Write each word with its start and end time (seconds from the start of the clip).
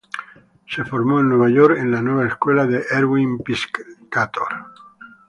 Se 0.65 0.83
formó 0.83 1.19
en 1.19 1.29
Nueva 1.29 1.47
York 1.51 1.77
en 1.77 1.91
La 1.91 2.01
Nueva 2.01 2.25
Escuela 2.27 2.65
con 2.65 2.73
Erwin 2.89 3.37
Piscator. 3.37 4.47